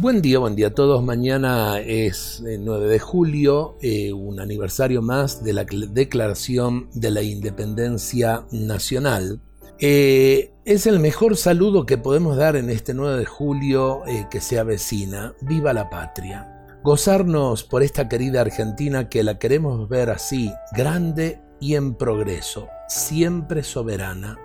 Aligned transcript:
Buen 0.00 0.22
día, 0.22 0.38
buen 0.38 0.54
día 0.54 0.68
a 0.68 0.74
todos. 0.74 1.02
Mañana 1.02 1.80
es 1.80 2.40
el 2.46 2.64
9 2.64 2.86
de 2.86 3.00
julio, 3.00 3.74
eh, 3.82 4.12
un 4.12 4.38
aniversario 4.38 5.02
más 5.02 5.42
de 5.42 5.52
la 5.52 5.64
Declaración 5.64 6.88
de 6.94 7.10
la 7.10 7.22
Independencia 7.22 8.44
Nacional. 8.52 9.40
Eh, 9.80 10.52
es 10.64 10.86
el 10.86 11.00
mejor 11.00 11.36
saludo 11.36 11.84
que 11.84 11.98
podemos 11.98 12.36
dar 12.36 12.54
en 12.54 12.70
este 12.70 12.94
9 12.94 13.18
de 13.18 13.24
julio 13.24 14.06
eh, 14.06 14.28
que 14.30 14.40
se 14.40 14.60
avecina. 14.60 15.34
Viva 15.40 15.72
la 15.72 15.90
patria. 15.90 16.64
Gozarnos 16.84 17.64
por 17.64 17.82
esta 17.82 18.08
querida 18.08 18.42
Argentina 18.42 19.08
que 19.08 19.24
la 19.24 19.40
queremos 19.40 19.88
ver 19.88 20.10
así, 20.10 20.52
grande 20.76 21.40
y 21.58 21.74
en 21.74 21.96
progreso, 21.96 22.68
siempre 22.86 23.64
soberana. 23.64 24.38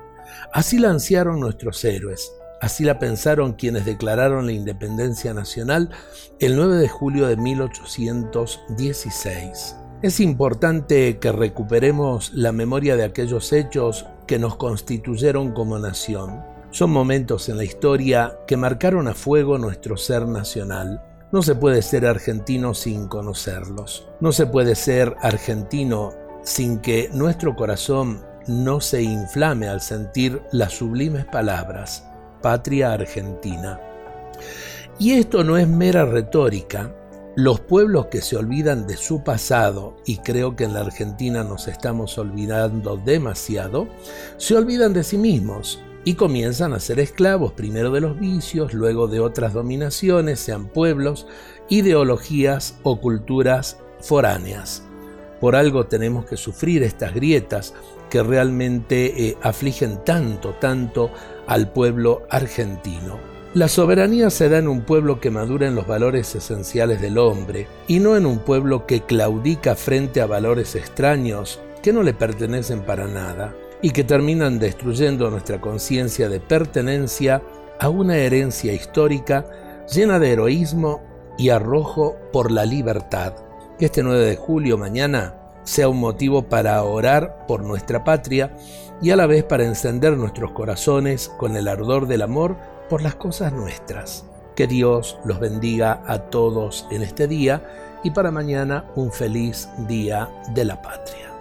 Así 0.51 0.79
la 0.79 0.89
nuestros 1.39 1.85
héroes 1.85 2.31
Así 2.64 2.84
la 2.86 2.98
pensaron 2.98 3.52
quienes 3.52 3.83
declararon 3.83 4.46
la 4.46 4.54
independencia 4.54 5.33
nacional 5.33 5.89
el 6.39 6.56
9 6.56 6.78
de 6.78 6.87
julio 6.87 7.28
de 7.28 7.36
1816. 7.36 9.75
Es 10.01 10.21
importante 10.21 11.20
que 11.20 11.34
recuperemos 11.34 12.32
la 12.34 12.54
memoria 12.54 12.96
de 12.96 13.04
aquellos 13.04 13.51
hechos 13.51 14.06
que 14.28 14.39
nos 14.39 14.56
constituyeron 14.56 15.51
como 15.51 15.78
nación. 15.78 16.42
Son 16.71 16.89
momentos 16.89 17.50
en 17.50 17.57
la 17.57 17.65
historia 17.65 18.39
que 18.47 18.56
marcaron 18.56 19.09
a 19.09 19.14
fuego 19.14 19.57
nuestro 19.57 19.98
ser 19.98 20.25
nacional. 20.25 21.04
No 21.34 21.42
se 21.42 21.56
puede 21.56 21.82
ser 21.82 22.06
argentino 22.06 22.73
sin 22.73 23.09
conocerlos. 23.09 24.07
No 24.21 24.32
se 24.32 24.45
puede 24.45 24.75
ser 24.75 25.18
argentino 25.21 26.14
sin 26.43 26.79
que 26.79 27.09
nuestro 27.11 27.57
corazón 27.57 28.25
no 28.48 28.79
se 28.79 29.01
inflame 29.01 29.68
al 29.68 29.82
sentir 29.82 30.42
las 30.54 30.71
sublimes 30.71 31.25
palabras 31.25 32.06
patria 32.44 32.94
argentina. 32.94 33.80
Y 35.00 35.14
esto 35.14 35.44
no 35.44 35.58
es 35.58 35.67
mera 35.67 36.06
retórica. 36.06 36.95
Los 37.36 37.59
pueblos 37.62 38.08
que 38.08 38.22
se 38.22 38.38
olvidan 38.38 38.86
de 38.86 38.95
su 38.95 39.23
pasado, 39.23 39.95
y 40.06 40.17
creo 40.17 40.56
que 40.56 40.66
en 40.66 40.76
la 40.76 40.82
Argentina 40.82 41.44
nos 41.44 41.67
estamos 41.67 42.20
olvidando 42.20 42.95
demasiado, 42.98 43.88
se 44.38 44.56
olvidan 44.56 44.94
de 44.94 45.04
sí 45.04 45.17
mismos 45.17 45.82
y 46.06 46.14
comienzan 46.14 46.73
a 46.73 46.80
ser 46.80 47.00
esclavos 47.00 47.54
primero 47.54 47.90
de 47.90 48.02
los 48.02 48.20
vicios, 48.20 48.76
luego 48.76 49.08
de 49.08 49.20
otras 49.20 49.54
dominaciones, 49.54 50.39
sean 50.39 50.67
pueblos, 50.67 51.26
ideologías 51.70 52.76
o 52.84 53.00
culturas 53.00 53.80
foráneas. 54.00 54.84
Por 55.44 55.58
algo 55.58 55.88
tenemos 55.88 56.23
que 56.23 56.38
sufrir 56.38 56.83
estas 56.83 57.13
grietas 57.13 57.73
que 58.09 58.23
realmente 58.23 59.27
eh, 59.27 59.38
afligen 59.41 60.02
tanto, 60.05 60.52
tanto 60.52 61.11
al 61.47 61.69
pueblo 61.73 62.22
argentino. 62.30 63.19
La 63.53 63.67
soberanía 63.67 64.30
se 64.30 64.47
da 64.47 64.59
en 64.59 64.69
un 64.69 64.83
pueblo 64.86 65.19
que 65.19 65.31
madura 65.31 65.67
en 65.67 65.75
los 65.75 65.86
valores 65.86 66.33
esenciales 66.33 67.02
del 67.02 67.17
hombre 67.17 67.67
y 67.89 67.99
no 67.99 68.16
en 68.16 68.25
un 68.25 68.39
pueblo 68.39 68.88
que 68.88 69.02
claudica 69.02 69.75
frente 69.75 70.21
a 70.21 70.27
valores 70.27 70.77
extraños 70.77 71.59
que 71.81 71.91
no 71.91 72.03
le 72.03 72.14
pertenecen 72.14 72.80
para 72.86 73.05
nada 73.08 73.53
y 73.81 73.89
que 73.89 74.05
terminan 74.05 74.59
destruyendo 74.59 75.30
nuestra 75.30 75.59
conciencia 75.59 76.30
de 76.30 76.39
pertenencia 76.39 77.41
a 77.81 77.89
una 77.89 78.16
herencia 78.16 78.71
histórica 78.71 79.45
llena 79.94 80.19
de 80.19 80.31
heroísmo 80.31 81.02
y 81.38 81.49
arrojo 81.49 82.16
por 82.31 82.49
la 82.49 82.64
libertad. 82.64 83.33
Este 83.80 84.04
9 84.04 84.24
de 84.24 84.36
julio, 84.36 84.78
mañana, 84.78 85.34
sea 85.64 85.90
un 85.90 86.00
motivo 86.00 86.44
para 86.44 86.84
orar 86.84 87.46
por 87.48 87.64
nuestra 87.64 88.04
patria 88.04 88.56
y 89.02 89.10
a 89.10 89.16
la 89.16 89.26
vez 89.26 89.44
para 89.44 89.66
encender 89.66 90.16
nuestros 90.16 90.52
corazones 90.52 91.30
con 91.40 91.56
el 91.56 91.68
ardor 91.68 92.06
del 92.06 92.22
amor 92.22 92.56
por 92.88 93.02
las 93.02 93.16
cosas 93.16 93.52
nuestras. 93.52 94.26
Que 94.56 94.68
Dios 94.68 95.18
los 95.26 95.40
bendiga 95.40 96.04
a 96.06 96.20
todos 96.30 96.88
en 96.92 97.02
este 97.02 97.28
día 97.28 97.68
y 98.04 98.12
para 98.12 98.30
mañana 98.30 98.86
un 98.96 99.12
feliz 99.12 99.68
día 99.88 100.30
de 100.54 100.66
la 100.66 100.80
patria. 100.80 101.33